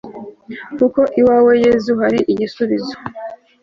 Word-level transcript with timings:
kuko 0.77 0.99
iwawe 1.19 1.51
yezu 1.63 1.91
hari 2.01 2.19
igisubizo 2.31 2.95